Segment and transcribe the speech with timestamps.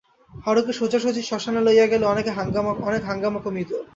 [0.33, 2.25] হারুকে সোজাসুজি শ্মশানে লইয়া গেলে অনেক
[3.03, 3.71] হাঙ্গামা কমিত।